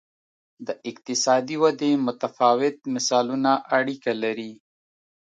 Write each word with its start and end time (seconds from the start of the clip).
د 0.67 0.69
اقتصادي 0.89 1.55
ودې 1.63 1.91
متفاوت 2.07 2.77
مثالونه 2.93 3.51
اړیکه 3.77 4.11
لري. 4.23 4.53